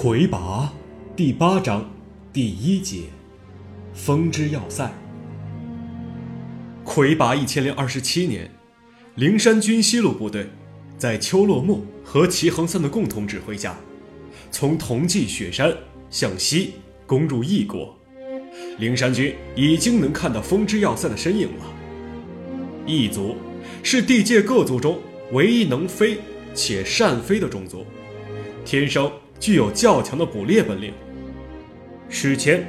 [0.00, 0.72] 魁拔
[1.16, 1.90] 第八章
[2.32, 3.06] 第一节，
[3.92, 4.88] 风之要塞。
[6.84, 8.48] 魁拔一千零二十七年，
[9.16, 10.46] 灵山军西路部队
[10.96, 13.76] 在丘落木和齐恒三的共同指挥下，
[14.52, 15.76] 从同济雪山
[16.10, 17.98] 向西攻入异国。
[18.78, 21.64] 灵山军已经能看到风之要塞的身影了。
[22.86, 23.34] 异族
[23.82, 25.00] 是地界各族中
[25.32, 26.18] 唯一能飞
[26.54, 27.84] 且善飞的种族，
[28.64, 29.10] 天生。
[29.40, 30.92] 具有较强的捕猎本领。
[32.08, 32.66] 史前，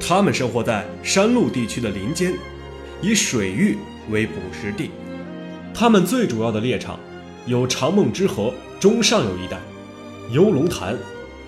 [0.00, 2.34] 他们生活在山路地区的林间，
[3.00, 3.76] 以水域
[4.10, 4.90] 为捕食地。
[5.74, 7.00] 他们最主要的猎场
[7.46, 9.58] 有长梦之河中上游一带、
[10.30, 10.96] 幽龙潭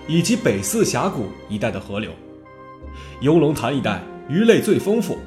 [0.07, 2.11] 以及北四峡谷一带的河流。
[3.21, 5.17] 幽龙潭一带鱼类最丰富，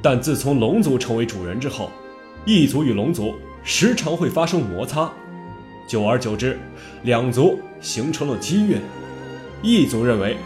[0.00, 1.90] 但自从龙族成为主人之后，
[2.46, 3.34] 异族与龙族
[3.64, 5.12] 时常会发生摩擦。
[5.90, 6.56] 久而久之，
[7.02, 8.80] 两族形成了积怨。
[9.60, 10.36] 异族认为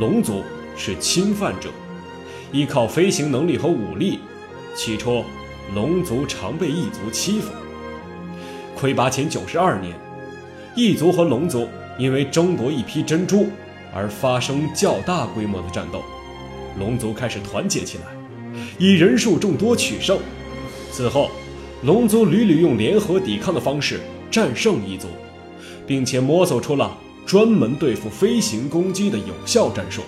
[0.00, 0.42] 龙族
[0.76, 1.68] 是侵犯者，
[2.50, 4.18] 依靠飞行能力和武力。
[4.74, 5.22] 起初，
[5.72, 7.52] 龙族常被异族欺负。
[8.74, 9.94] 魁拔前九十二年，
[10.74, 13.46] 异族和龙族因为争夺一批珍珠
[13.94, 16.02] 而发生较大规模的战斗。
[16.76, 18.06] 龙族开始团结起来，
[18.80, 20.18] 以人数众多取胜。
[20.90, 21.30] 此后，
[21.84, 24.00] 龙族屡屡用联合抵抗的方式。
[24.30, 25.08] 战胜异族，
[25.86, 30.02] 并且摸索出了专门对付飞行攻击的有效战术，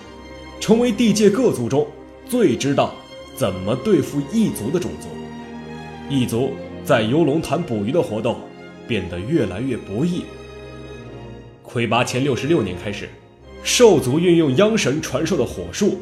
[0.59, 1.85] 成为地界各族中
[2.27, 2.93] 最知道
[3.35, 5.07] 怎么对付异族的种族。
[6.09, 6.51] 异族
[6.83, 8.37] 在游龙潭捕鱼的活动
[8.87, 10.23] 变得越来越不易。
[11.63, 13.07] 魁拔前六十六年开始，
[13.63, 15.99] 兽族运用央神传授的火术，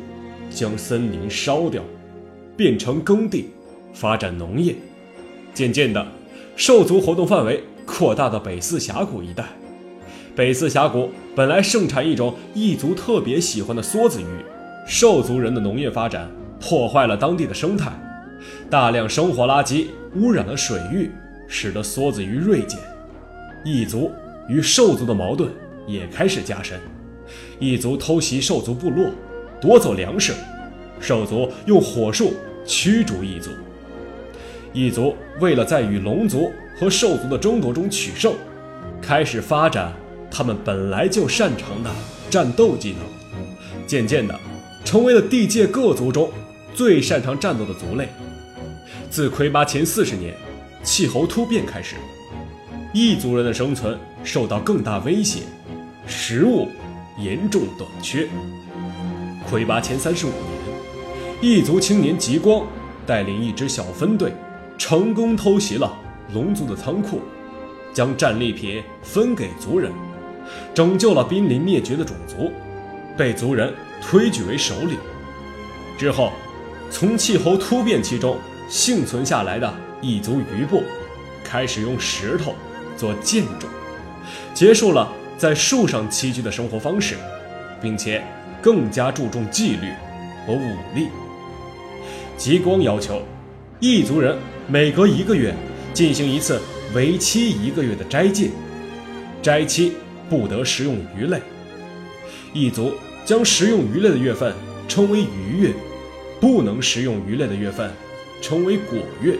[0.49, 1.83] 将森林烧掉，
[2.57, 3.49] 变成耕地，
[3.93, 4.73] 发展农业。
[5.53, 6.07] 渐渐的，
[6.55, 7.63] 兽族活动范围。
[7.89, 9.43] 扩大到北四峡谷一带。
[10.35, 14.25] 北四峡谷本来盛产一种异族特别喜欢的梭子鱼，
[14.87, 16.29] 兽族人的农业发展
[16.61, 17.91] 破坏了当地的生态，
[18.69, 21.11] 大量生活垃圾污染了水域，
[21.47, 22.79] 使得梭子鱼锐减。
[23.65, 24.11] 异族
[24.47, 25.51] 与兽族的矛盾
[25.87, 26.79] 也开始加深，
[27.59, 29.09] 异族偷袭兽族部落，
[29.59, 30.31] 夺走粮食，
[30.99, 32.33] 兽族用火术
[32.65, 33.49] 驱逐异族。
[34.71, 38.33] 异族为了在与龙族和兽族的争夺中取胜，
[39.01, 39.93] 开始发展
[40.31, 41.91] 他们本来就擅长的
[42.29, 43.01] 战斗技能，
[43.85, 44.33] 渐渐的
[44.85, 46.31] 成为了地界各族中
[46.73, 48.07] 最擅长战斗的族类。
[49.09, 50.33] 自魁拔前四十年
[50.81, 51.95] 气候突变开始，
[52.93, 55.41] 异族人的生存受到更大威胁，
[56.07, 56.69] 食物
[57.17, 58.27] 严重短缺。
[59.49, 60.39] 魁拔前三十五年，
[61.41, 62.65] 异族青年极光
[63.05, 64.31] 带领一支小分队。
[64.77, 65.93] 成功偷袭了
[66.33, 67.21] 龙族的仓库，
[67.91, 69.91] 将战利品分给族人，
[70.73, 72.51] 拯救了濒临灭绝的种族，
[73.17, 74.97] 被族人推举为首领。
[75.97, 76.31] 之后，
[76.91, 80.83] 从气候突变期中幸存下来的异族余部，
[81.43, 82.53] 开始用石头
[82.95, 83.67] 做建筑，
[84.53, 87.15] 结束了在树上栖居的生活方式，
[87.81, 88.23] 并且
[88.61, 89.89] 更加注重纪律
[90.45, 91.07] 和武力。
[92.37, 93.21] 极光要求
[93.79, 94.37] 异族人。
[94.71, 95.51] 每隔一个月
[95.99, 96.61] 进行一次
[96.95, 98.51] 为期一个月的斋戒，
[99.41, 99.91] 斋期
[100.29, 101.41] 不得食用鱼类。
[102.53, 102.93] 异族
[103.25, 104.55] 将食用鱼类的月份
[104.87, 105.73] 称为鱼月，
[106.39, 107.91] 不能食用鱼类的月份
[108.41, 109.35] 称为果月。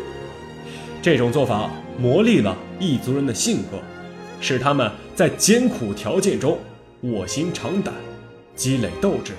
[1.02, 3.80] 这种做法磨砺了异族人的性格，
[4.42, 6.60] 使他们在艰苦条件中
[7.04, 7.94] 卧薪尝胆，
[8.54, 9.32] 积累斗志。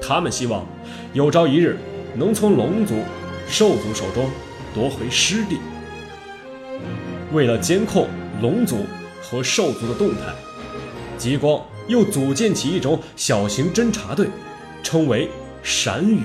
[0.00, 0.64] 他们希望
[1.12, 1.76] 有朝一日
[2.14, 2.94] 能从龙族、
[3.48, 4.30] 兽族手中。
[4.72, 5.58] 夺回失地。
[7.32, 8.08] 为了监控
[8.42, 8.84] 龙族
[9.22, 10.34] 和兽族的动态，
[11.16, 14.26] 极光又组建起一种小型侦察队，
[14.82, 15.28] 称为
[15.62, 16.22] “闪羽”，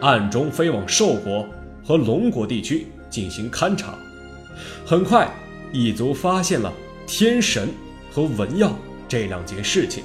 [0.00, 1.46] 暗中飞往兽国
[1.84, 3.96] 和龙国地区进行勘察。
[4.84, 5.32] 很快，
[5.72, 6.72] 异族发现了
[7.06, 7.68] 天神
[8.10, 8.76] 和文耀
[9.08, 10.02] 这两件事情。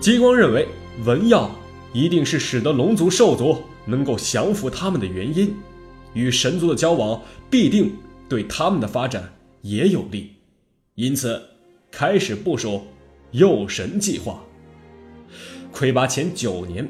[0.00, 0.68] 极光认为，
[1.04, 1.50] 文耀
[1.92, 5.54] 一定是使得龙族、兽族能够降服他们的原因。
[6.14, 7.20] 与神族的交往
[7.50, 7.92] 必定
[8.28, 9.32] 对他们的发展
[9.62, 10.34] 也有利，
[10.94, 11.42] 因此
[11.90, 12.82] 开始部署
[13.30, 14.42] 诱神计划。
[15.72, 16.88] 魁拔前九年，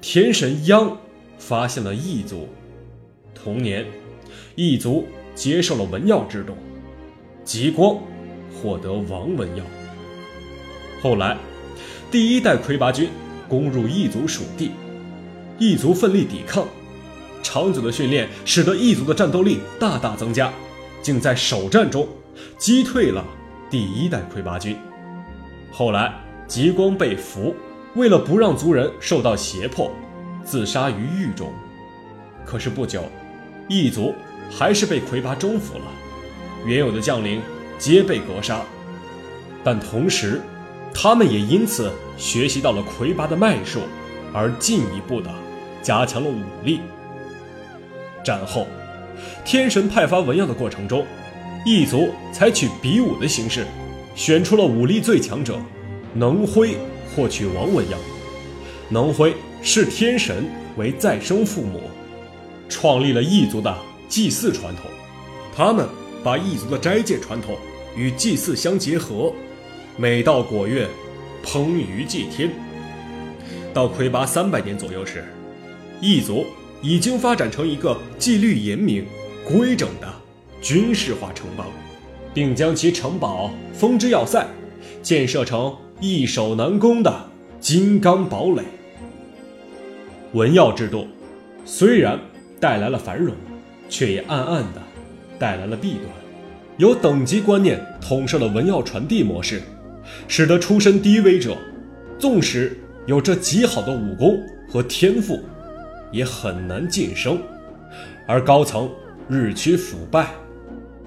[0.00, 0.98] 天神央
[1.38, 2.48] 发现了异族，
[3.34, 3.86] 同年，
[4.56, 6.54] 异族接受了文耀制度，
[7.44, 7.98] 极光
[8.52, 9.64] 获得王文耀。
[11.02, 11.36] 后来，
[12.10, 13.10] 第一代魁拔军
[13.48, 14.70] 攻入异族属地，
[15.58, 16.66] 异族奋力抵抗。
[17.42, 20.50] 长久的训练使得异族的战斗力大大增加，
[21.04, 22.08] 竟在首战中
[22.56, 23.22] 击退了
[23.68, 24.74] 第一代魁拔军。
[25.70, 26.14] 后来，
[26.48, 27.54] 极光被俘，
[27.94, 29.92] 为了不让族人受到胁迫，
[30.42, 31.52] 自杀于狱中。
[32.46, 33.04] 可是不久，
[33.68, 34.14] 异族
[34.50, 35.84] 还是被魁拔征服了，
[36.64, 37.42] 原有的将领
[37.78, 38.62] 皆被格杀。
[39.62, 40.40] 但同时，
[40.94, 43.80] 他们也因此学习到了魁拔的脉术，
[44.32, 45.30] 而进一步的
[45.82, 46.80] 加强了武力。
[48.24, 48.66] 战后，
[49.44, 51.04] 天神派发文样的过程中，
[51.64, 53.66] 异族采取比武的形式，
[54.14, 55.58] 选出了武力最强者，
[56.14, 56.76] 能辉
[57.14, 57.98] 获取王文样。
[58.88, 60.44] 能辉视天神
[60.76, 61.80] 为再生父母。
[62.68, 63.76] 创立了异族的
[64.08, 64.90] 祭祀传统，
[65.54, 65.86] 他们
[66.24, 67.56] 把异族的斋戒传统
[67.94, 69.32] 与祭祀相结合，
[69.96, 70.88] 每到果月，
[71.44, 72.50] 烹鱼祭天。
[73.72, 75.24] 到魁拔三百年左右时，
[76.00, 76.46] 异族
[76.84, 79.06] 已经发展成一个纪律严明、
[79.42, 80.06] 规整的
[80.60, 81.66] 军事化城邦，
[82.34, 84.46] 并将其城堡封之要塞
[85.02, 88.62] 建设成易守难攻的金刚堡垒。
[90.34, 91.08] 文耀制度
[91.64, 92.18] 虽然。
[92.60, 93.34] 带来了繁荣，
[93.90, 94.80] 却也暗暗的
[95.38, 96.04] 带来了弊端。
[96.78, 99.60] 由等级观念统摄的文耀传递模式，
[100.28, 101.58] 使得出身低微者，
[102.18, 105.42] 纵使有着极好的武功和天赋，
[106.14, 107.38] 也很难晋升；
[108.24, 108.88] 而高层
[109.28, 110.28] 日趋腐败，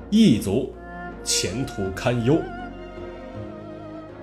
[0.10, 0.74] 异族
[1.24, 2.38] 前途堪忧。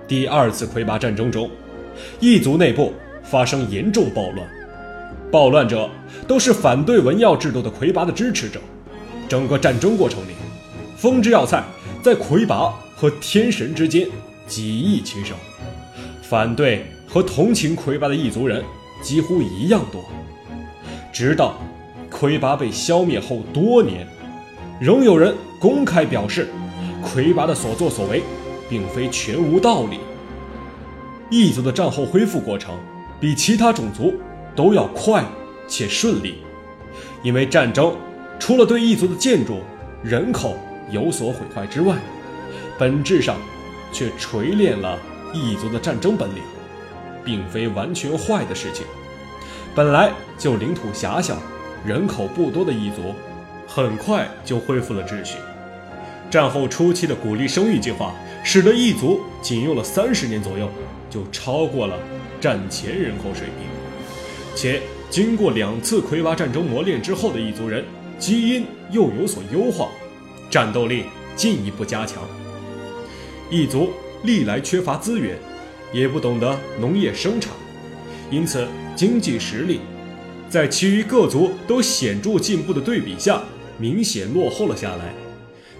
[0.07, 1.49] 第二次魁拔战争中，
[2.19, 2.93] 异族内部
[3.23, 4.47] 发生严重暴乱。
[5.31, 5.89] 暴乱者
[6.27, 8.61] 都是反对文耀制度的魁拔的支持者。
[9.27, 10.33] 整个战争过程里，
[10.95, 11.63] 风之要塞
[12.03, 14.07] 在魁拔和天神之间
[14.45, 15.33] 几易其手，
[16.21, 18.63] 反对和同情魁拔的异族人
[19.01, 20.05] 几乎一样多。
[21.15, 21.55] 直到
[22.11, 24.05] 魁拔被消灭后多年，
[24.81, 26.49] 仍有人公开表示，
[27.01, 28.21] 魁拔的所作所为
[28.69, 30.01] 并非全无道理。
[31.29, 32.77] 异族的战后恢复过程
[33.17, 34.13] 比其他种族。
[34.57, 35.21] 都要快
[35.67, 36.35] 且顺利，
[37.21, 37.93] 因为战争
[38.39, 39.59] 除了对异族的建筑、
[40.01, 40.55] 人口
[40.89, 41.97] 有所毁坏之外，
[42.79, 43.35] 本质上
[43.91, 44.97] 却锤炼了
[45.33, 46.41] 异族的战争本领，
[47.25, 48.85] 并非完全坏的事情。
[49.75, 51.37] 本来就领土狭小、
[51.85, 53.13] 人口不多的异族，
[53.67, 55.37] 很快就恢复了秩序。
[56.31, 60.71] 战后初期的鼓励生育计划，使得异族仅用了三十年左右，
[61.09, 61.99] 就超过了
[62.39, 63.67] 战前人口水平。
[64.55, 67.83] 且经过两次魁拔战争磨练之后的异族人，
[68.17, 69.89] 基因又有所优化，
[70.49, 71.03] 战斗力
[71.35, 72.23] 进一步加强。
[73.51, 73.89] 异族
[74.23, 75.37] 历来缺乏资源，
[75.91, 77.51] 也不懂得农业生产，
[78.31, 79.81] 因此经济实力
[80.49, 83.41] 在其余各族都显著进步的对比下，
[83.77, 85.13] 明显落后了下来。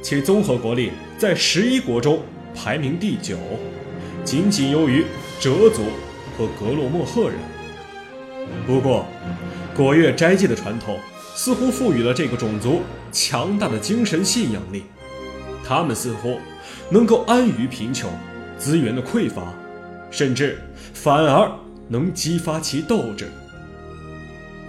[0.01, 2.21] 其综合国力在十一国中
[2.53, 3.38] 排名第九，
[4.23, 5.06] 仅仅优于
[5.39, 5.83] 哲族
[6.38, 7.38] 和格洛莫赫人。
[8.67, 9.06] 不过，
[9.75, 11.00] 果月斋戒的传统
[11.35, 12.81] 似乎赋予了这个种族
[13.12, 14.83] 强大的精神信仰力，
[15.63, 16.38] 他们似乎
[16.89, 18.12] 能够安于贫穷、
[18.57, 19.53] 资源的匮乏，
[20.12, 20.59] 甚至
[20.94, 21.51] 反而
[21.87, 23.31] 能激发其斗志。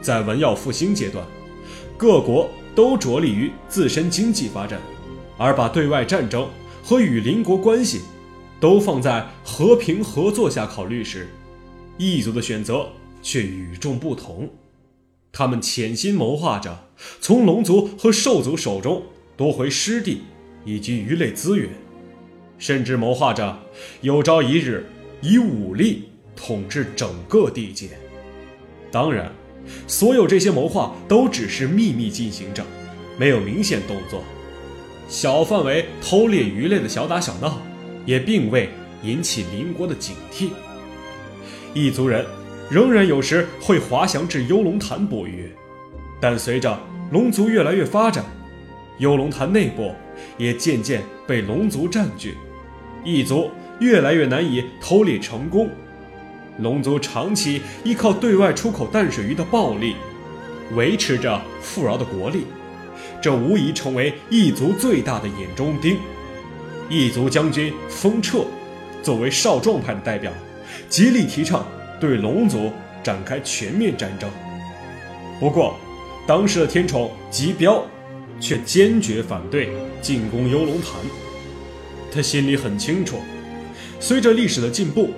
[0.01, 1.27] 在文耀复兴阶段，
[1.97, 4.81] 各国都着力于自身经济发展，
[5.37, 6.49] 而把对外战争
[6.83, 8.03] 和与邻国关系
[8.61, 11.29] 都放在和平合作下考虑时，
[11.99, 12.89] 异族的选择。
[13.23, 14.49] 却与众不同，
[15.33, 16.85] 他们潜心谋划着
[17.21, 19.03] 从龙族和兽族手中
[19.37, 20.23] 夺回失地
[20.65, 21.69] 以及鱼类资源，
[22.57, 23.59] 甚至谋划着
[24.01, 24.87] 有朝一日
[25.23, 26.05] 以武力
[26.37, 27.89] 统治整个地界。
[28.93, 29.33] 当然，
[29.89, 32.63] 所有这些谋划都只是秘密进行着，
[33.19, 34.23] 没有明显动作。
[35.09, 37.61] 小范围偷猎鱼类的小打小闹，
[38.05, 38.69] 也并未
[39.03, 40.51] 引起邻国的警惕。
[41.75, 42.25] 异族人。
[42.69, 45.49] 仍然有时会滑翔至幽龙潭捕鱼，
[46.21, 46.77] 但随着
[47.13, 48.25] 龙族越来越发展，
[48.99, 49.95] 幽龙潭内部
[50.37, 52.35] 也渐渐被龙族占据，
[53.05, 55.71] 异族越来越难以偷猎成功。
[56.59, 59.95] 龙族长期依靠对外出口淡水鱼的暴利，
[60.75, 62.45] 维持着富饶的国力，
[63.21, 65.99] 这无疑成为异族最大的眼中钉。
[66.89, 68.45] 异族将军风彻
[69.03, 70.33] 作为少壮派的代表，
[70.89, 71.67] 极力提倡。
[71.99, 72.71] 对龙族
[73.03, 74.29] 展开全面战争，
[75.41, 75.75] 不过，
[76.27, 77.83] 当时的天宠吉彪
[78.39, 79.71] 却坚决反对
[80.03, 80.93] 进攻幽龙潭。
[82.13, 83.17] 他心里很清楚，
[83.99, 85.09] 随着历史的进步，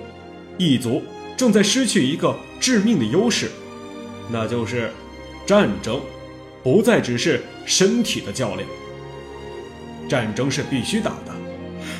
[0.57, 1.03] 异族
[1.39, 3.49] 正在失去一个致命的优势，
[4.29, 4.91] 那就是
[5.45, 6.01] 战争
[6.61, 8.67] 不再只是身体的较量。
[10.09, 11.33] 战争是必须打的，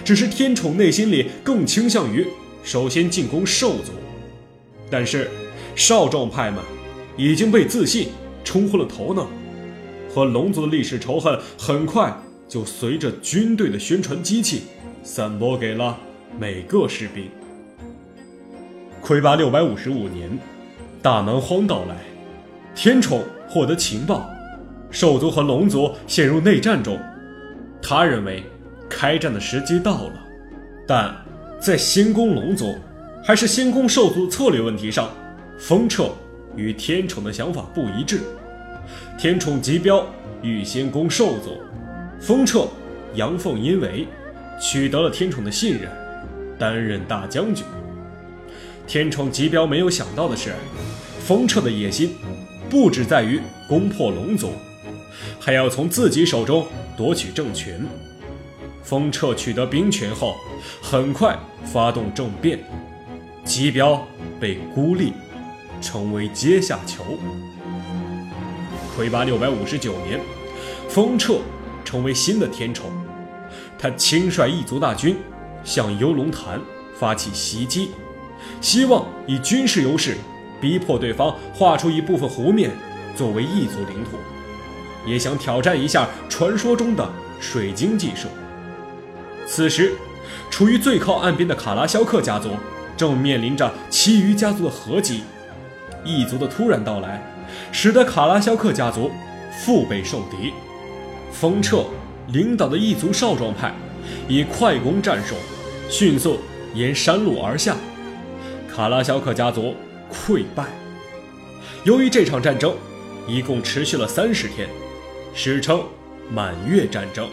[0.03, 2.27] 只是天宠内心里更倾向于
[2.65, 3.93] 首先进攻兽族，
[4.91, 5.31] 但是
[5.73, 6.61] 少壮派们
[7.15, 8.09] 已经被自信
[8.43, 9.25] 冲昏了头脑，
[10.13, 12.13] 和龙族的历史仇恨很快
[12.49, 14.63] 就随着军队的宣传机器
[15.01, 15.97] 散播给了
[16.37, 17.31] 每个士兵。
[19.09, 20.29] 魁拔六百五十五年，
[21.01, 21.95] 大蛮荒到来，
[22.75, 24.29] 天宠获得情报，
[24.91, 26.95] 兽族和龙族陷入内战中。
[27.81, 28.43] 他认为
[28.87, 30.13] 开战的时机到了，
[30.85, 31.11] 但
[31.59, 32.77] 在先攻龙族
[33.23, 35.09] 还是先攻兽族策略问题上，
[35.57, 36.11] 风彻
[36.55, 38.19] 与天宠的想法不一致。
[39.17, 40.05] 天宠急彪
[40.43, 41.57] 欲先攻兽族，
[42.19, 42.67] 风彻、
[43.15, 44.07] 阳奉阴违，
[44.61, 45.89] 取得了天宠的信任，
[46.59, 47.65] 担任大将军。
[48.89, 50.55] 天宠吉彪没有想到的是，
[51.19, 52.15] 风彻的野心
[52.71, 54.53] 不只在于攻破龙族，
[55.39, 56.65] 还要从自己手中。
[56.97, 57.85] 夺取政权，
[58.83, 60.35] 风彻取得兵权后，
[60.81, 62.59] 很快发动政变，
[63.45, 64.05] 吉彪
[64.39, 65.13] 被孤立，
[65.79, 67.03] 成为阶下囚。
[68.95, 70.19] 魁拔六百五十九年，
[70.89, 71.37] 风彻
[71.85, 72.89] 成为新的天宠，
[73.77, 75.15] 他亲率异族大军
[75.63, 76.59] 向幽龙潭
[76.99, 77.91] 发起袭击，
[78.61, 80.17] 希望以军事优势
[80.59, 82.71] 逼迫对方划出一部分湖面
[83.15, 84.17] 作为异族领土。
[85.05, 88.27] 也想挑战一下传说中的水晶技术。
[89.47, 89.93] 此时，
[90.51, 92.49] 处于最靠岸边的卡拉肖克家族
[92.97, 95.23] 正面临着其余家族的合击。
[96.03, 97.23] 异族的突然到来，
[97.71, 99.09] 使得卡拉肖克家族
[99.63, 100.53] 腹背受敌。
[101.31, 101.85] 风彻
[102.27, 103.73] 领导的异族少壮派
[104.27, 105.35] 以快攻战术，
[105.89, 106.39] 迅速
[106.73, 107.75] 沿山路而下，
[108.73, 109.75] 卡拉肖克家族
[110.11, 110.65] 溃败。
[111.83, 112.75] 由于这场战争
[113.27, 114.67] 一共持续了三十天。
[115.33, 115.81] 史称
[116.31, 117.29] 满月战争。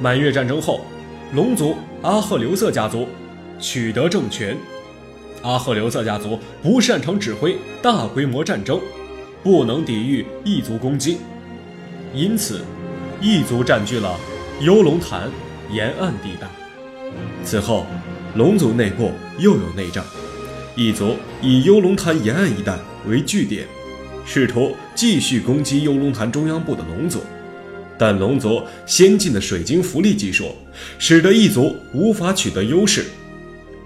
[0.00, 0.80] 满月战争后，
[1.34, 3.08] 龙族阿赫留瑟家族
[3.60, 4.56] 取得政权。
[5.42, 8.80] 阿赫留瑟家族不擅长指挥大规模战争，
[9.42, 11.18] 不能抵御异族攻击，
[12.14, 12.60] 因此
[13.20, 14.16] 异族占据了
[14.60, 15.28] 幽龙潭
[15.70, 16.46] 沿岸地带。
[17.44, 17.84] 此后，
[18.36, 20.04] 龙族内部又有内战，
[20.74, 23.66] 异族以幽龙潭沿岸一带为据点。
[24.24, 27.20] 试图继续攻击幽龙潭中央部的龙族，
[27.98, 30.54] 但龙族先进的水晶浮力技术
[30.98, 33.04] 使得异族无法取得优势。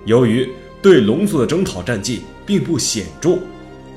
[0.04, 0.46] 由于
[0.82, 3.38] 对龙族的征讨战绩并不显著，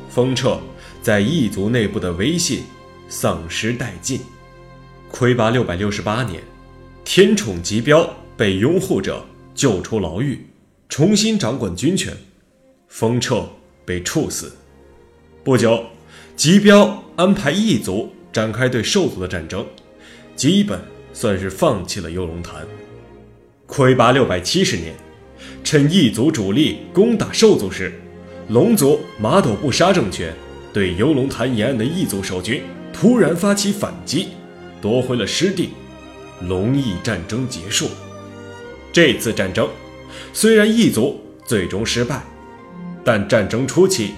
[0.10, 0.60] 风彻
[1.02, 2.64] 在异族内部的威信
[3.10, 4.22] 丧失殆尽。
[5.12, 6.42] 魁拔六百六十八年，
[7.04, 10.46] 天宠吉彪被拥护者救出牢狱，
[10.88, 12.16] 重新掌管军权，
[12.90, 13.48] 风彻
[13.86, 14.52] 被处死。
[15.44, 15.86] 不久。
[16.36, 19.66] 吉彪安排异族展开对兽族的战争，
[20.38, 20.80] 基本
[21.12, 22.66] 算是放弃了幽龙潭。
[23.68, 24.96] 魁拔六百七十年，
[25.66, 27.92] 趁异族主力攻打兽族时，
[28.48, 30.34] 龙族马斗布沙政权
[30.72, 34.30] 对幽龙潭沿岸的异族守军突然发起反击，
[34.82, 35.72] 夺回了失地。
[36.48, 37.90] 龙异战争结束。
[38.94, 39.70] 这次战争
[40.32, 42.24] 虽然异族最终失败，
[43.04, 44.16] 但战争初期，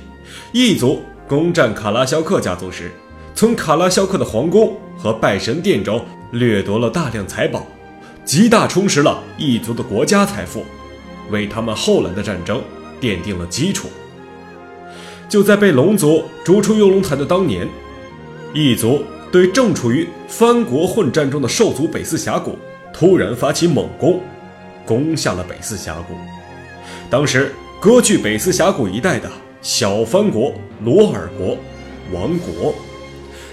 [0.51, 1.01] 异族。
[1.27, 2.91] 攻占卡拉肖克家族时，
[3.33, 7.65] 从卡拉肖克的皇宫和拜神殿中掠夺了大量财宝，
[8.25, 10.65] 极大充实了异族的国家财富，
[11.29, 12.61] 为他们后来的战争
[12.99, 13.87] 奠定了基础。
[15.29, 17.65] 就在被龙族逐出幽龙潭的当年，
[18.53, 22.59] 异族对正处于藩国混战中的兽族北四峡谷
[22.91, 24.19] 突然发起猛攻，
[24.85, 26.15] 攻下了北四峡谷。
[27.09, 29.27] 当时割据北四峡谷一带的。
[29.63, 31.57] 小藩国罗尔国
[32.13, 32.75] 王国，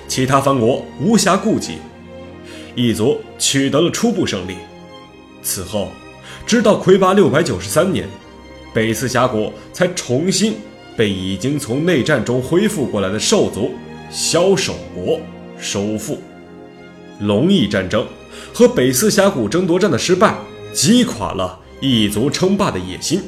[0.06, 1.78] 其他藩国无暇顾及，
[2.74, 4.56] 异族取得了初步胜利。
[5.42, 5.88] 此后，
[6.46, 8.06] 直到魁拔六百九十三年，
[8.74, 10.56] 北四峡谷才重新
[10.94, 13.70] 被已经从内战中恢复过来的兽族
[14.12, 15.18] 枭首国
[15.58, 16.18] 收复。
[17.20, 18.06] 龙翼战争
[18.52, 20.34] 和北四峡谷争夺战的失败，
[20.74, 23.22] 击垮了异族称霸的野心。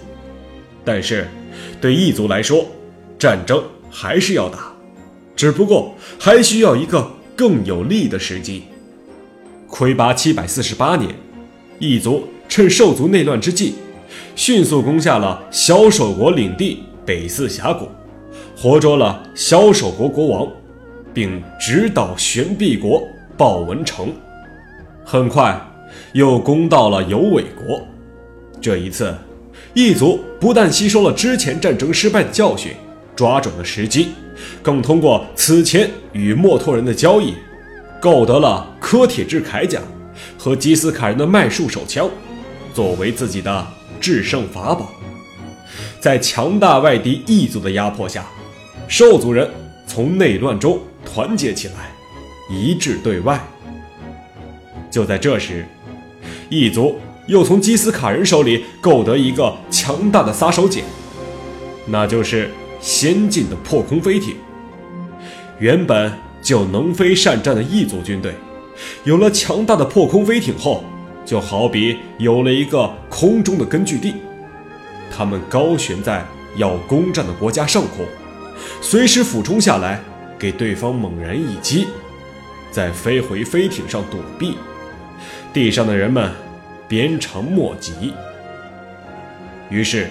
[0.85, 1.29] 但是，
[1.81, 2.67] 对异族来说，
[3.19, 4.73] 战争还是要打，
[5.37, 8.63] 只不过还需要一个更有利的时机。
[9.69, 11.15] 魁拔七百四十八年，
[11.79, 13.75] 异族趁兽族内乱之际，
[14.35, 17.89] 迅速攻下了枭首国领地北四峡谷，
[18.57, 20.49] 活捉了枭首国国王，
[21.13, 23.03] 并直捣玄臂国
[23.37, 24.13] 豹纹城。
[25.05, 25.61] 很快，
[26.15, 27.81] 又攻到了有尾国。
[28.61, 29.15] 这一次。
[29.75, 32.73] 异族不但吸收了之前战争失败的教训，
[33.15, 34.09] 抓准了时机，
[34.63, 37.35] 更通过此前与墨托人的交易，
[38.01, 39.81] 购得了科铁制铠甲
[40.37, 42.11] 和基斯卡人的麦术手枪，
[42.75, 43.67] 作为自己的
[44.01, 44.91] 制胜法宝。
[46.01, 48.27] 在强大外敌异族的压迫下，
[48.89, 49.49] 兽族人
[49.87, 51.93] 从内乱中团结起来，
[52.51, 53.41] 一致对外。
[54.91, 55.65] 就在这时，
[56.49, 60.83] 异族又从基斯卡人手里购得一个强大的杀手锏，
[61.87, 62.51] 那就是
[62.81, 64.35] 先进的破空飞艇。
[65.59, 66.13] 原本
[66.43, 68.35] 就能飞善战的异族军队，
[69.05, 70.83] 有了强大的破空飞艇后，
[71.25, 74.15] 就好比有了一个空中的根据地。
[75.15, 76.25] 他们高悬在
[76.57, 78.07] 要攻占的国家上空，
[78.81, 80.03] 随时俯冲下来，
[80.39, 81.87] 给对方猛然一击，
[82.71, 84.57] 再飞回飞艇上躲避。
[85.53, 86.33] 地上的人们
[86.91, 88.13] 鞭长莫及。
[89.71, 90.11] 于是，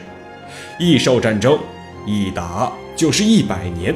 [0.79, 1.59] 异兽战争
[2.07, 3.93] 一打就是一百年。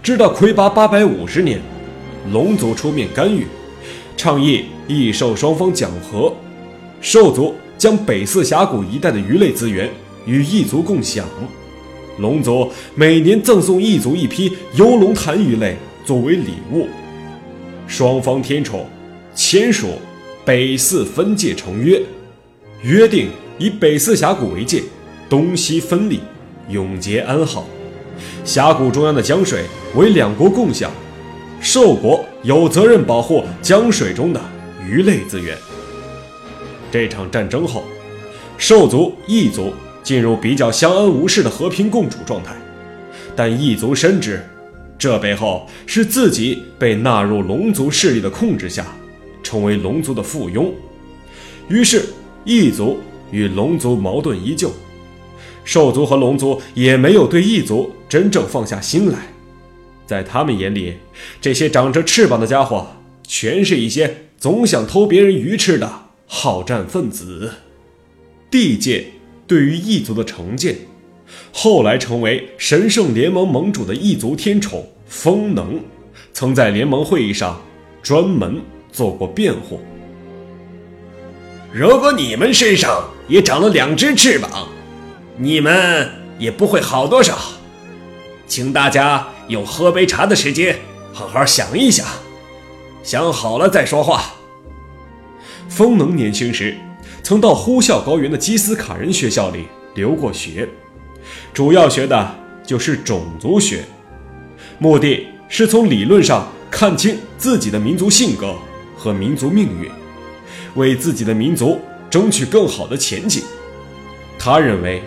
[0.00, 1.58] 直到魁拔八百五十年，
[2.32, 3.48] 龙族出面干预，
[4.16, 6.32] 倡议异兽双方讲和，
[7.00, 9.90] 兽族将北四峡谷一带的鱼类资源
[10.24, 11.26] 与异族共享，
[12.18, 16.86] 龙族每年赠送异族一批游龙潭鱼类作为礼物，
[17.88, 18.86] 双方天宠
[19.34, 19.88] 签署
[20.44, 22.02] 北四分界成约，
[22.82, 24.82] 约定以北四峡谷为界，
[25.26, 26.20] 东西分立，
[26.68, 27.66] 永结安好。
[28.44, 30.90] 峡谷中央的江水为两国共享，
[31.62, 34.40] 兽国有责任保护江水中的
[34.86, 35.56] 鱼类资源。
[36.90, 37.82] 这场战争后，
[38.58, 39.72] 兽族、异族
[40.02, 42.54] 进入比较相安无事的和平共处状态，
[43.34, 44.44] 但异族深知，
[44.98, 48.84] 这背后是自己被纳入龙族势力的控制下，
[49.44, 50.72] 成为龙族的附庸。
[51.68, 52.04] 于是，
[52.44, 52.98] 异族
[53.30, 54.72] 与龙族矛盾依旧。
[55.62, 59.28] 兽族和龙族也没有对异族真正放下心来，
[60.04, 60.94] 在他们眼里，
[61.40, 62.86] 这些长着翅膀的家伙
[63.26, 67.50] 全是一些总想偷别人鱼吃的好战分子。
[68.50, 69.06] 地界
[69.46, 70.76] 对于异族的成见，
[71.50, 75.80] 后来成为神圣联盟盟主的异族天宠风能，
[76.34, 77.62] 曾在联盟会议上
[78.02, 78.60] 专门
[78.94, 79.82] 做过辩护。
[81.70, 84.68] 如果你们身上也长了两只翅膀。
[85.36, 87.36] 你们也不会好多少，
[88.46, 90.78] 请大家用喝杯茶的时间
[91.12, 92.06] 好好想一想，
[93.02, 94.32] 想好了再说话。
[95.68, 96.76] 风能年轻时
[97.20, 99.64] 曾到呼啸高原的基斯卡人学校里
[99.96, 100.68] 留过学，
[101.52, 102.32] 主要学的
[102.64, 103.84] 就是种族学，
[104.78, 108.54] 目的是从理论上看清自己的民族性格
[109.04, 109.90] 和民族命运，
[110.76, 113.42] 为自己的民族争取更好的前景。
[114.38, 115.02] 他认为。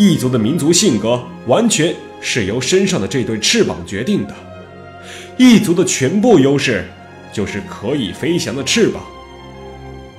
[0.00, 4.34] 异族的民族性格完全是由身上的这对翅膀决定的。
[5.36, 6.86] 异族的全部优势
[7.32, 9.02] 就是可以飞翔的翅膀。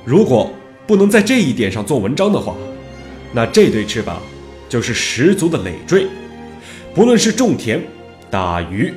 [0.04, 0.52] 如果
[0.86, 2.58] 不能在这一点上做文章的话，
[3.32, 4.22] 那这对翅膀
[4.68, 6.08] 就是十足的累赘。
[6.94, 7.82] 不论是种田、
[8.30, 8.94] 打鱼，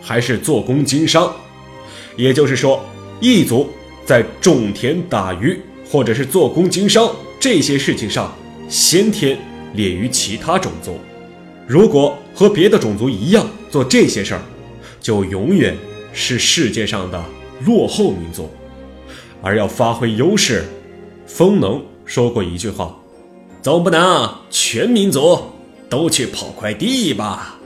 [0.00, 1.30] 还是做工经商，
[2.16, 2.82] 也就是说，
[3.22, 3.70] 异族
[4.04, 5.58] 在种田、打鱼
[5.88, 8.36] 或者是做工经商这些事情上，
[8.68, 9.38] 先天。
[9.74, 10.98] 劣于其他种族，
[11.66, 14.42] 如果和别的种族一样做这些事儿，
[15.00, 15.74] 就永远
[16.12, 17.24] 是世界上的
[17.64, 18.50] 落后民族。
[19.40, 20.66] 而要发挥优势，
[21.26, 22.94] 风能说过一句话
[23.62, 25.40] ：“总不能全民族
[25.88, 27.58] 都去跑快递吧？”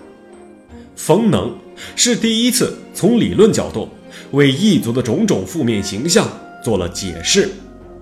[0.94, 1.58] 风能
[1.96, 3.88] 是第一次从理论角度
[4.32, 6.28] 为异族的种种负面形象
[6.62, 7.48] 做了解释，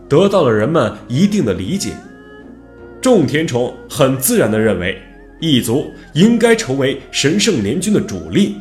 [0.09, 1.93] 得到了人们一定的理解。
[3.01, 5.01] 种田虫很自然地认为，
[5.41, 8.57] 异族应该成为神圣联军的主力，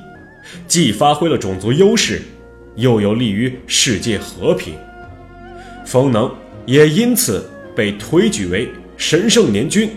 [0.67, 2.21] 既发挥了种族优势，
[2.75, 4.73] 又有利于世界和平。
[5.85, 6.29] 风能
[6.65, 9.89] 也因此被推举为神圣联军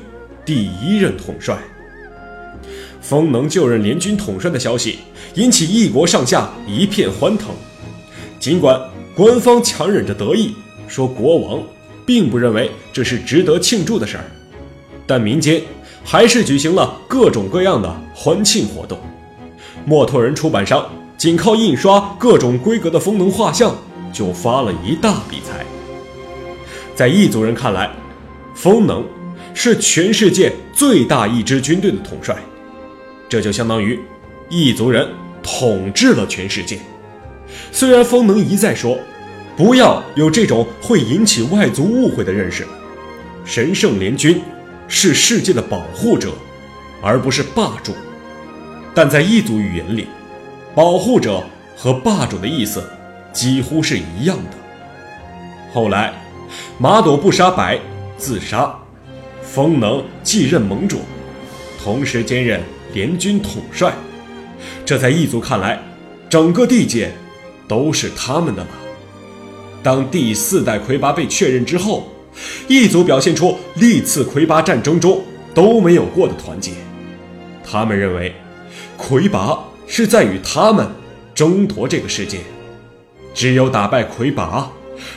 [0.44, 1.58] 第一任统帅。
[3.00, 4.98] 风能就任联军统帅的消息
[5.36, 7.48] 引起异国上下一片欢腾，
[8.40, 8.80] 尽管
[9.14, 10.54] 官方强忍着得意，
[10.88, 11.62] 说国王
[12.06, 14.24] 并不认为这是值得庆祝的事儿。
[15.06, 15.62] 但民间
[16.02, 18.98] 还是举行了各种各样的欢庆活动。
[19.84, 23.76] 墨托人出版商仅靠印刷各种规格的风能画像，
[24.14, 25.66] 就发了一大笔财。
[26.94, 27.90] 在异族人看来，
[28.54, 29.04] 风能
[29.52, 32.34] 是全世界最大一支军队的统帅，
[33.28, 34.00] 这就相当于
[34.48, 35.06] 异族人
[35.46, 36.78] 统治了全世界。
[37.72, 38.98] 虽然风能一再说，
[39.56, 42.66] 不要有这种会引起外族误会的认识，
[43.44, 44.42] 神圣联军。
[44.88, 46.30] 是世界的保护者，
[47.02, 47.92] 而不是霸主。
[48.94, 50.06] 但在异族语言里，
[50.76, 51.42] 保护者
[51.76, 52.88] 和霸主的意思
[53.32, 54.56] 几乎是一样的。
[55.72, 56.14] 后来，
[56.78, 57.80] 马朵布沙白
[58.16, 58.72] 自杀，
[59.42, 61.00] 风能继任盟主，
[61.82, 62.60] 同时兼任
[62.94, 63.92] 联军统帅。
[64.86, 65.82] 这在异族看来，
[66.30, 67.12] 整个地界
[67.66, 68.68] 都是他们的了。
[69.82, 72.08] 当第四代魁拔被确认之后，
[72.68, 75.20] 异族表现出历次魁拔战争中
[75.52, 76.70] 都没有过的团结。
[77.64, 78.32] 他们认为，
[78.96, 80.88] 魁拔是在与他们
[81.34, 82.38] 争夺这个世界，
[83.34, 84.70] 只有打败魁拔，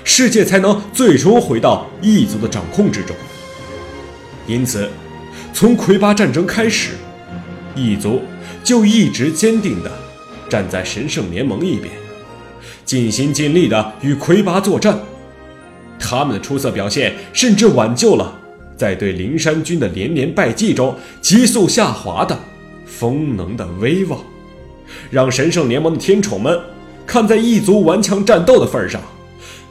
[0.03, 3.15] 世界才能最终回到异族的掌控之中。
[4.47, 4.89] 因此，
[5.53, 6.93] 从魁拔战争开始，
[7.75, 8.19] 异族
[8.69, 9.91] 就一直坚定地
[10.47, 11.91] 站在神圣联盟一边，
[12.85, 14.95] 尽心尽力地与魁拔作战。
[15.97, 18.39] 他们的出色表现，甚至挽救了
[18.77, 22.37] 在对灵山军的连连败绩中急速下滑的
[22.85, 24.21] 风能的威望，
[25.09, 26.55] 让神圣联盟的天宠们
[27.07, 29.01] 看在异族顽强战斗的份上，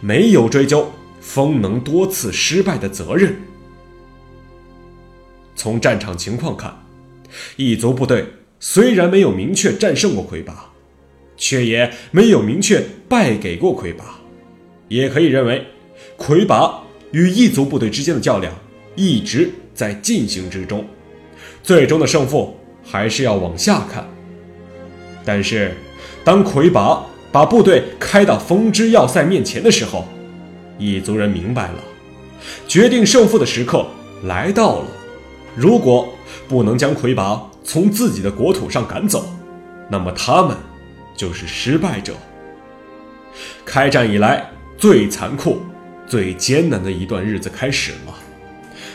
[0.00, 3.40] 没有追究风能多次失败的责任。
[5.54, 6.76] 从战场情况看，
[7.54, 8.26] 异族部队
[8.60, 10.70] 虽然没有明确战胜过魁拔，
[11.36, 14.20] 却也没有明确败给过魁拔，
[14.88, 15.64] 也可以认为。
[16.16, 18.52] 魁拔与异族部队之间的较量
[18.96, 20.84] 一直在进行之中，
[21.62, 24.04] 最终的胜负还是要往下看。
[25.24, 25.72] 但是，
[26.24, 30.04] 当魁拔把部队开到风之要塞面前的时候，
[30.78, 31.78] 异族人明白了，
[32.66, 33.86] 决定胜负的时刻
[34.24, 34.86] 来到了。
[35.54, 36.08] 如果
[36.48, 39.28] 不能将魁拔从自己的国土上赶走，
[39.90, 40.56] 那么他们
[41.14, 42.14] 就是失败者。
[43.62, 44.42] 开战以来
[44.78, 45.60] 最残酷。
[46.06, 48.14] 最艰难的一段日子开始了，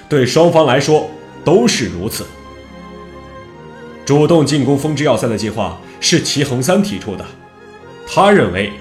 [0.09, 1.07] 对双方来说
[1.45, 2.25] 都是如此。
[4.03, 7.23] 主动进攻风之要塞的计划是齐恒三提出的，
[8.07, 8.71] 他认为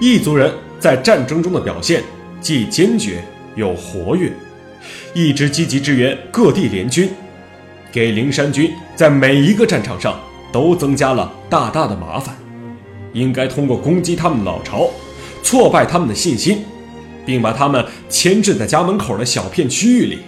[0.00, 2.04] 异族人在战争中的表现
[2.40, 3.24] 既坚决
[3.56, 4.32] 又活跃，
[5.12, 7.10] 一直积极支援各地联军，
[7.92, 10.18] 给灵山军在每一个战场上
[10.52, 12.36] 都增加了大大的麻烦。
[13.12, 14.88] 应该通过攻击他们老巢，
[15.42, 16.64] 挫败他们的信心。
[17.26, 20.18] 并把他们牵制在家门口的小片区域里。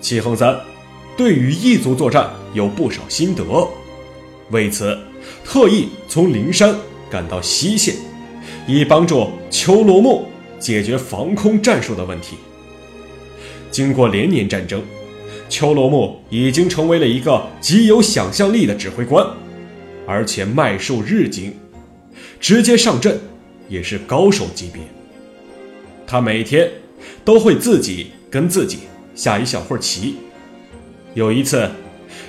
[0.00, 0.54] 齐恒三
[1.16, 3.42] 对于异族作战有不少心得，
[4.50, 4.98] 为此
[5.44, 6.74] 特意从灵山
[7.08, 7.94] 赶到西线，
[8.66, 10.26] 以帮助丘罗木
[10.58, 12.36] 解决防空战术的问题。
[13.70, 14.82] 经过连年战争，
[15.48, 19.26] 秋罗木已经成为了一个极有想象力的指挥官，
[20.06, 21.54] 而且脉数日精，
[22.40, 23.18] 直接上阵
[23.68, 24.82] 也是高手级别。
[26.06, 26.70] 他每天
[27.24, 28.80] 都会自己跟自己
[29.14, 30.16] 下一小会儿棋。
[31.14, 31.68] 有一次，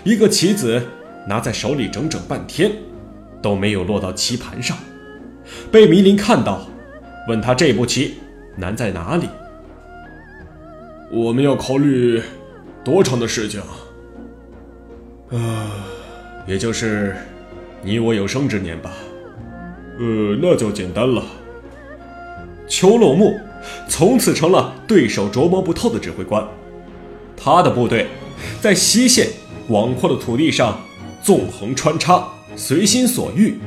[0.04, 0.82] 一个棋子
[1.28, 2.72] 拿在手里整整半天，
[3.42, 4.78] 都没有落到棋盘上，
[5.72, 6.68] 被迷林看到，
[7.28, 8.16] 问他这步棋
[8.56, 9.28] 难在哪里。
[11.12, 12.22] 我们要考虑
[12.88, 13.62] 多长的事情？
[15.32, 15.68] 啊，
[16.48, 17.18] 也就是
[17.82, 18.94] 你我有生之年吧。
[20.00, 21.22] 呃，那就简单了。
[22.66, 23.38] 邱落木。
[23.90, 26.48] 从此成了对手琢磨不透的指挥官。
[27.36, 28.08] 他的部队
[28.62, 29.28] 在西线
[29.68, 30.80] 广阔的土地上
[31.22, 33.60] 纵横穿插，随心所欲。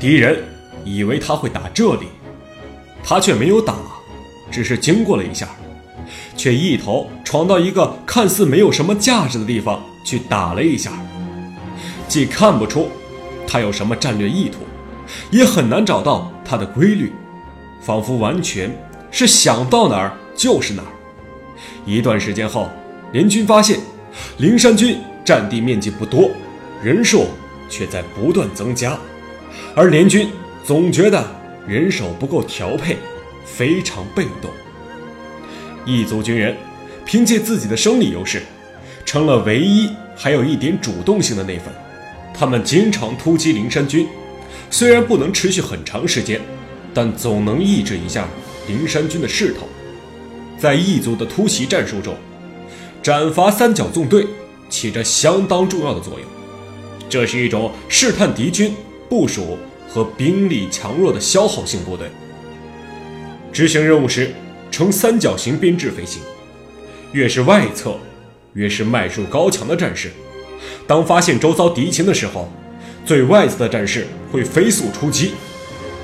[0.00, 0.42] 敌人
[0.84, 2.06] 以为他会打这里，
[3.04, 3.74] 他却没有打，
[4.50, 5.50] 只是经过了一下，
[6.38, 10.92] 却一头闯到一个看似没有什么价值的地方去打了一下。
[12.08, 12.88] 既看不出
[13.46, 14.60] 他有什么战略意图，
[15.30, 17.12] 也很难找到他的规律，
[17.82, 18.70] 仿佛完全。
[19.10, 20.92] 是想到哪儿就是哪儿。
[21.86, 22.68] 一段时间后，
[23.10, 23.80] 联军发现
[24.36, 26.30] 灵山军占地面积不多，
[26.82, 27.26] 人数
[27.70, 28.98] 却在不断增加，
[29.74, 30.28] 而联军
[30.62, 31.26] 总觉得
[31.66, 32.98] 人手不够调配，
[33.46, 34.50] 非常被动。
[35.88, 36.54] 异族军人
[37.06, 38.42] 凭借自己的生理优势，
[39.06, 41.72] 成了唯一还有一点主动性的那份。
[42.34, 44.06] 他们经常突击灵山军，
[44.70, 46.38] 虽然不能持续很长时间，
[46.92, 48.28] 但总能抑制一下。
[48.68, 49.66] 灵山军的势头，
[50.58, 52.14] 在异族的突袭战术中，
[53.02, 54.26] 斩伐三角纵队
[54.68, 56.28] 起着相当重要的作用。
[57.08, 58.74] 这是一种试探敌军
[59.08, 59.56] 部署
[59.88, 62.10] 和兵力强弱的消耗性部队。
[63.50, 64.34] 执行任务时，
[64.70, 66.22] 呈三角形编制飞行。
[67.12, 67.96] 越是外侧，
[68.52, 70.10] 越是脉术高强的战士，
[70.86, 72.52] 当发现周遭敌情的时候，
[73.06, 75.32] 最外侧的战士会飞速出击，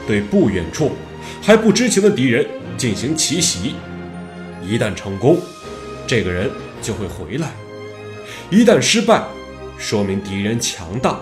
[0.07, 0.93] 对不远处。
[1.43, 2.47] 还不知情的敌人
[2.79, 3.75] 进行奇袭，
[4.63, 5.39] 一旦成功，
[6.07, 6.51] 这个人
[6.81, 7.49] 就会回来；
[8.51, 9.23] 一旦失败，
[9.77, 11.21] 说明敌人强大，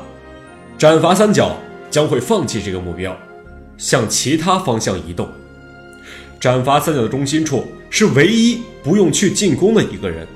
[0.79, 1.57] 斩伐三角
[1.91, 3.17] 将会放弃这个目标，
[3.77, 5.29] 向其他方向移动。
[6.43, 10.27] 斩伐三角的中心处是唯一不用去进攻的一个人。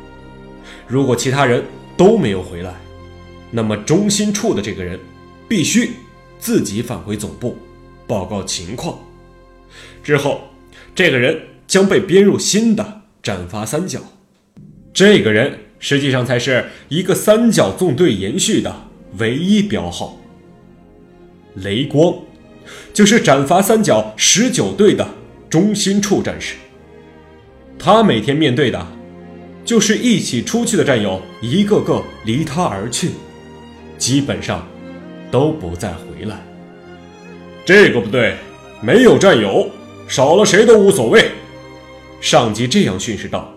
[0.87, 1.61] 如果其他人
[1.97, 2.73] 都没有回来，
[3.51, 4.97] 那么中心处的这个人
[5.49, 5.91] 必须
[6.39, 7.59] 自己返回总部
[8.07, 8.97] 报告情况。
[10.01, 10.43] 之后，
[10.95, 13.99] 这个人将被编入新的斩伐三角。
[14.95, 18.73] 这个人实际上才是一个三角纵队延续的
[19.19, 20.17] 唯一标号。
[21.57, 22.15] 雷光，
[22.95, 25.16] 就是斩伐三角十九队的
[25.49, 26.57] 中心处战士。
[27.79, 28.87] 他每天面对的，
[29.65, 33.11] 就是一起出去的战友一个个离他而去，
[33.99, 34.67] 基本上
[35.31, 36.37] 都不再回来。
[37.65, 38.35] 这个部队
[38.81, 39.69] 没有战友，
[40.09, 41.31] 少了谁都无所谓。
[42.21, 43.53] 上级这样训示道：“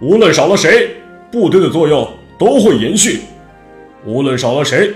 [0.00, 0.90] 无论少了谁，
[1.30, 3.20] 部队的作用都会延续；
[4.04, 4.92] 无论少了谁。”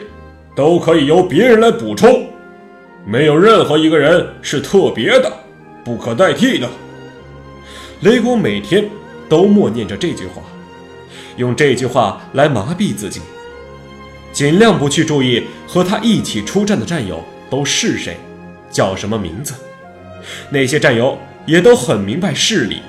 [0.56, 2.26] 都可以由别人来补充，
[3.06, 5.32] 没有任何一个人是特别的、
[5.84, 6.68] 不可代替的。
[8.00, 8.88] 雷公每天
[9.28, 10.42] 都默念着这句话，
[11.36, 13.20] 用这句话来麻痹自己，
[14.32, 18.16] 尽量不去注意和他一起出战的战友都是谁，
[18.70, 19.54] 叫什么名字。
[20.50, 22.82] 那些战友也都很明白事理，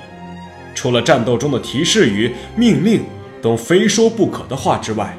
[0.73, 3.04] 除了战斗中的提示语、命令
[3.41, 5.17] 等非说不可的话之外，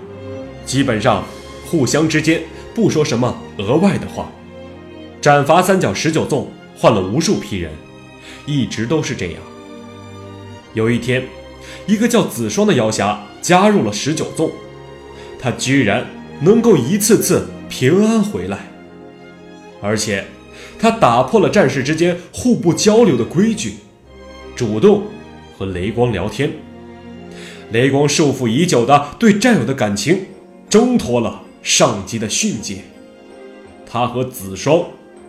[0.65, 1.25] 基本上。
[1.65, 2.43] 互相之间
[2.75, 4.31] 不说什么额外的话。
[5.23, 6.47] 斩伐三角十九纵
[6.83, 7.71] 换了无数批人，
[8.45, 9.35] 一直都是这样。
[10.75, 11.23] 有一天，
[11.87, 14.51] 一个叫子双的妖侠加入了十九纵，
[15.39, 16.05] 他居然
[16.41, 18.69] 能够一次次平安回来，
[19.81, 20.25] 而且
[20.77, 23.75] 他打破了战士之间互不交流的规矩，
[24.57, 25.05] 主动
[25.57, 26.51] 和雷光聊天。
[27.71, 30.27] 雷光束缚已久的对战友的感情
[30.69, 31.43] 挣脱了。
[31.63, 32.79] 上级的训诫，
[33.87, 34.85] 他和子双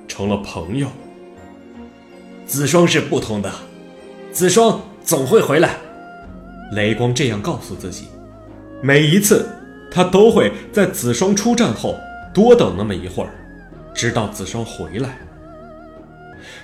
[0.07, 0.87] 成了朋友。
[2.45, 3.51] 子双是不同的，
[4.31, 5.77] 子双总会回来。
[6.73, 8.07] 雷光这样告诉自己。
[8.81, 9.47] 每一次，
[9.91, 11.97] 他都会在子双出战后
[12.33, 13.29] 多等那么一会儿，
[13.93, 15.17] 直到子双回来。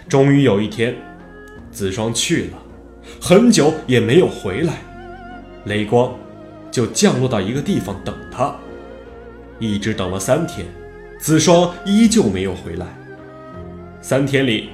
[0.07, 0.95] 终于有一天，
[1.71, 2.57] 子双去了，
[3.21, 4.73] 很久也没有回来，
[5.65, 6.13] 雷光
[6.69, 8.53] 就降落到一个地方等他。
[9.59, 10.65] 一直等了三天，
[11.19, 12.87] 子双依旧没有回来。
[14.01, 14.69] 三天里，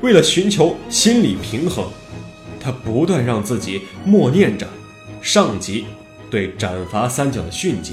[0.00, 1.86] 为了寻求心理平衡，
[2.60, 4.66] 他不断让自己默念着
[5.22, 5.86] 上级
[6.30, 7.92] 对斩伐三角的训诫。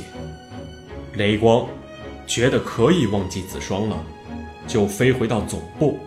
[1.14, 1.68] 雷光
[2.28, 4.04] 觉得可以忘记子双了，
[4.68, 6.00] 就飞回到总部。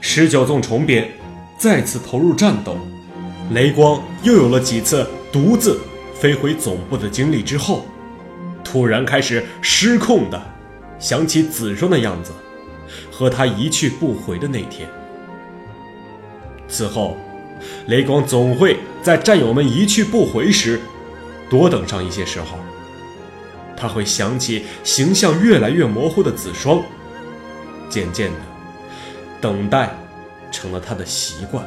[0.00, 1.10] 十九纵重编，
[1.58, 2.76] 再次投入战斗。
[3.52, 5.80] 雷光又有了几次独自
[6.14, 7.84] 飞回总部的经历之后。
[8.64, 10.38] 突然开始失控的
[10.98, 12.32] 想起子双的样子，
[13.18, 14.88] 和他一去不回的那天。
[16.68, 17.16] 此后，
[17.88, 20.80] 雷光总会在战友们一去不回时
[21.50, 22.56] 多等上一些时候。
[23.76, 26.80] 他会想起形象越来越模糊的子双，
[27.90, 28.38] 渐渐的，
[29.40, 29.92] 等待
[30.52, 31.66] 成了他的习惯。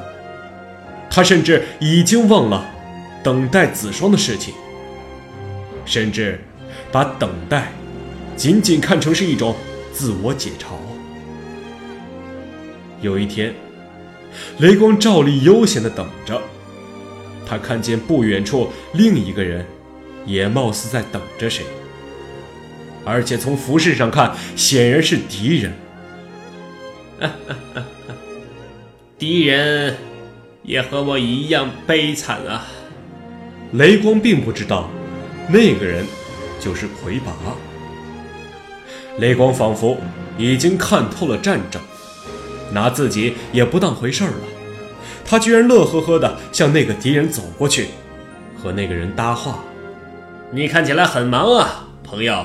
[1.09, 2.65] 他甚至已经忘了
[3.21, 4.53] 等待子双的事情，
[5.83, 6.39] 甚至。
[6.91, 7.71] 把等待
[8.35, 9.55] 仅仅看成是一种
[9.93, 10.90] 自我解嘲。
[13.01, 13.53] 有一天，
[14.59, 16.41] 雷光照例悠闲地等着，
[17.45, 19.65] 他看见不远处另一个人
[20.25, 21.65] 也貌似在等着谁，
[23.03, 25.73] 而且从服饰上看，显然是敌人。
[29.17, 29.97] 敌人
[30.63, 32.65] 也和我一样悲惨啊！
[33.73, 34.89] 雷光并不知道
[35.49, 36.05] 那个人。
[36.63, 37.33] 就是魁拔。
[39.17, 39.97] 雷光仿佛
[40.37, 41.81] 已经看透了战争，
[42.73, 44.43] 拿自己也不当回事儿了。
[45.23, 47.87] 他居然乐呵呵地向那个敌人走过去，
[48.57, 49.63] 和那个人搭话
[50.51, 52.43] ：“你看起来很忙啊，朋友。”“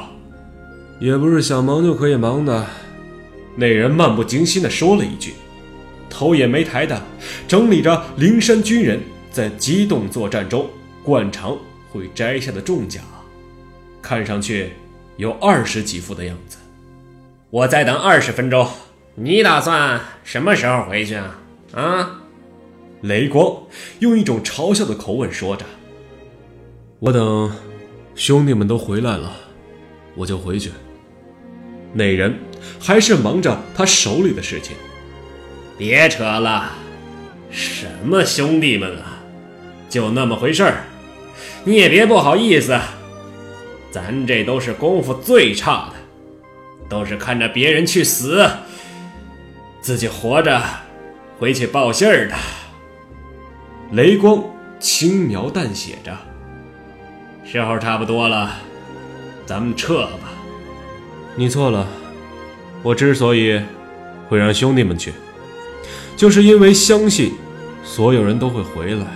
[1.00, 2.66] 也不是想忙就可以忙的。”
[3.58, 5.34] 那人漫不经心地说了一句，
[6.10, 7.02] 头也没抬的
[7.48, 10.68] 整理着灵山军人在机动作战中
[11.02, 11.56] 惯常
[11.90, 13.00] 会摘下的重甲。
[14.02, 14.72] 看上去
[15.16, 16.58] 有二十几副的样子。
[17.50, 18.68] 我再等二十分钟。
[19.18, 21.38] 你打算什么时候回去啊？
[21.72, 22.20] 啊！
[23.00, 23.62] 雷光
[24.00, 25.64] 用一种嘲笑的口吻说着
[27.00, 27.50] ：“我等
[28.14, 29.32] 兄弟们都回来了，
[30.14, 30.70] 我就回去。”
[31.94, 32.38] 那人
[32.78, 34.76] 还是忙着他手里的事情。
[35.78, 36.72] 别扯了，
[37.50, 39.18] 什么兄弟们啊？
[39.88, 40.84] 就那么回事儿，
[41.64, 42.78] 你也别不好意思。
[43.90, 45.94] 咱这都是功夫最差的，
[46.86, 48.46] 都是看着别人去死，
[49.86, 50.60] 自己活着
[51.38, 52.34] 回去报信儿的。
[53.92, 54.42] 雷光
[54.80, 56.12] 轻描淡写着
[57.46, 58.50] ：“时候差不多了，
[59.46, 60.28] 咱们撤吧。
[61.36, 61.86] 你错了，
[62.82, 63.60] 我之所以
[64.28, 65.12] 会让兄弟们去，
[66.16, 67.34] 就是因为相信
[67.84, 69.06] 所有人都会回来。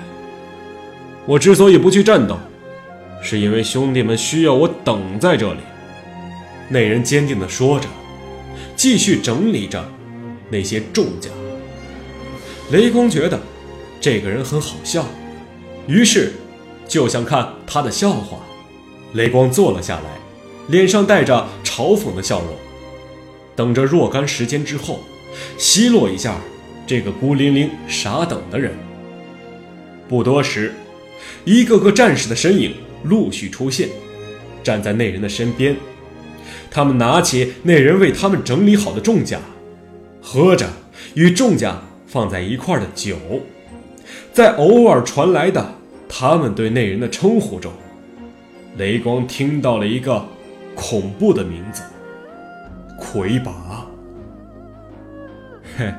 [1.26, 2.38] 我之所以不去战斗，
[3.20, 5.58] 是因为兄弟们需要我等在这里。
[6.68, 7.88] 那人坚定地说着，
[8.76, 9.84] 继续整理着
[10.50, 11.30] 那些重甲。
[12.70, 13.40] 雷公觉得
[14.00, 15.06] 这个人很好笑，
[15.86, 16.32] 于是
[16.86, 18.38] 就想看他的笑话。
[19.14, 20.20] 雷光坐了下来，
[20.68, 22.54] 脸上带着嘲讽的笑容，
[23.56, 25.00] 等着若干时间之后，
[25.58, 26.36] 奚落一下
[26.86, 28.72] 这个孤零零傻等的人。
[30.08, 30.72] 不多时，
[31.44, 33.88] 一个个战士的身影陆续出现，
[34.62, 35.76] 站在那人的身边。
[36.70, 39.40] 他们拿起那人为他们整理好的重甲，
[40.32, 40.68] 喝着
[41.14, 41.74] 与众家
[42.06, 43.16] 放在一块的酒，
[44.32, 45.74] 在偶尔传来的
[46.08, 47.72] 他们对那人的称呼中。
[48.76, 50.24] 雷光听到了一个
[50.76, 51.82] 恐怖的名字——
[52.96, 53.84] 魁拔。
[55.76, 55.92] 嘿，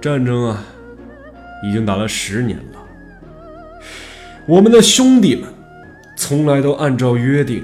[0.00, 0.64] 战争啊，
[1.62, 2.84] 已经打了十年了。
[4.48, 5.48] 我们的兄弟们
[6.16, 7.62] 从来都按照约定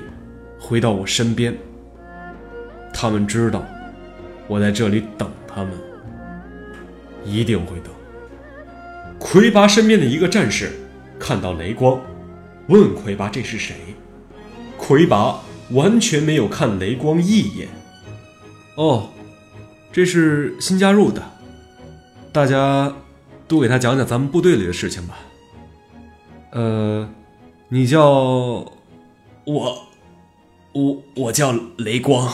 [0.57, 1.53] 回到我身边。
[2.93, 3.67] 他们知道
[4.47, 5.73] 我在这里等他们，
[7.25, 7.93] 一定会等。
[9.19, 10.73] 魁拔身边的一个战士
[11.19, 12.01] 看到雷光，
[12.69, 13.77] 问魁拔：“这是谁？”
[14.77, 15.41] 魁拔
[15.71, 17.69] 完全没有看雷光一眼。
[18.77, 19.09] 哦，
[19.93, 21.23] 这是新加入的，
[22.33, 22.93] 大家
[23.47, 25.19] 都给他讲讲咱们部队里的事情吧。
[26.51, 27.09] 呃，
[27.69, 28.75] 你叫我，
[30.73, 32.31] 我我叫雷光。